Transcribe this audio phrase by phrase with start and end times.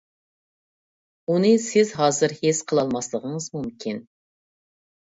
[1.33, 4.05] ئۇنى سىز ھازىر ھېس قىلالماسلىقىڭىز مۇمكىن.